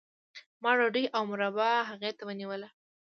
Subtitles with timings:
[0.61, 2.69] ما ډوډۍ او مربا هغې ته ونیوله